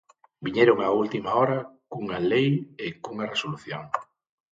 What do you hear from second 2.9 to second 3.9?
cunha resolución.